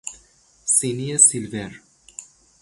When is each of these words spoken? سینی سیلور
سینی 0.73 1.17
سیلور 1.17 1.71